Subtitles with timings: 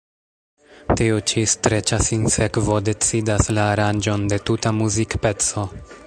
[0.99, 5.67] Tiu ĉi streĉa sinsekvo decidas la aranĝon de tuta muzikpeco.